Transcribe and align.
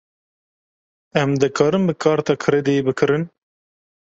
Em 1.21 1.29
dikarin 1.43 1.83
bi 1.87 1.93
karta 2.03 2.33
krediyê 2.43 2.81
bikirin? 2.87 3.23